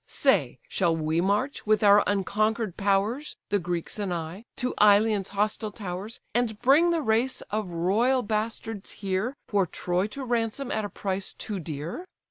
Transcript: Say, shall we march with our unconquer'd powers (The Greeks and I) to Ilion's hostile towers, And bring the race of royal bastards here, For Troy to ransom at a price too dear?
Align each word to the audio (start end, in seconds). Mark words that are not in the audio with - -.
Say, 0.07 0.57
shall 0.67 0.97
we 0.97 1.21
march 1.21 1.67
with 1.67 1.83
our 1.83 2.03
unconquer'd 2.07 2.75
powers 2.75 3.37
(The 3.49 3.59
Greeks 3.59 3.99
and 3.99 4.11
I) 4.11 4.45
to 4.55 4.73
Ilion's 4.81 5.29
hostile 5.29 5.71
towers, 5.71 6.19
And 6.33 6.59
bring 6.59 6.89
the 6.89 7.03
race 7.03 7.41
of 7.51 7.69
royal 7.69 8.23
bastards 8.23 8.93
here, 8.93 9.35
For 9.45 9.67
Troy 9.67 10.07
to 10.07 10.25
ransom 10.25 10.71
at 10.71 10.83
a 10.85 10.89
price 10.89 11.33
too 11.33 11.59
dear? 11.59 12.07